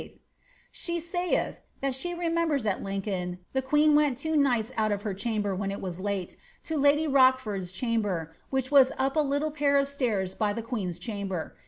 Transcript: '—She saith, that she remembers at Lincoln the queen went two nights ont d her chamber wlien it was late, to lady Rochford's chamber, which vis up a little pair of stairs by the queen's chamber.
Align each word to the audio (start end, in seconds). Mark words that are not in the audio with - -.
'—She 0.71 0.99
saith, 0.99 1.59
that 1.79 1.93
she 1.93 2.15
remembers 2.15 2.65
at 2.65 2.81
Lincoln 2.81 3.37
the 3.53 3.61
queen 3.61 3.93
went 3.93 4.17
two 4.17 4.35
nights 4.35 4.71
ont 4.75 4.89
d 4.97 5.03
her 5.03 5.13
chamber 5.13 5.55
wlien 5.55 5.71
it 5.71 5.79
was 5.79 5.99
late, 5.99 6.37
to 6.63 6.75
lady 6.75 7.05
Rochford's 7.07 7.71
chamber, 7.71 8.35
which 8.49 8.69
vis 8.69 8.91
up 8.97 9.15
a 9.15 9.19
little 9.19 9.51
pair 9.51 9.77
of 9.77 9.87
stairs 9.87 10.33
by 10.33 10.53
the 10.53 10.63
queen's 10.63 10.97
chamber. 10.97 11.55